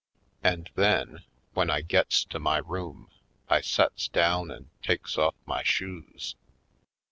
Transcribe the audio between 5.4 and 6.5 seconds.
my shoes.